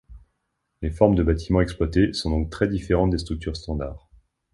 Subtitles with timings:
[0.81, 4.09] Les formes de bâtiments exploités sont donc très différentes des structures standards.